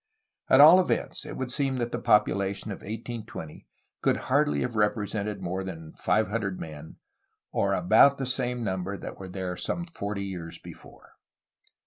[0.49, 3.67] At all events, it would seem that the population of 1820
[4.01, 6.95] could hardly have represented more than five hundred men,—
[7.53, 11.17] or about the same number that there were some forty years before.